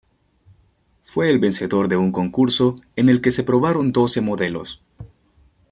[1.03, 4.81] Fue el vencedor de un concurso en el que se probaron doce modelos.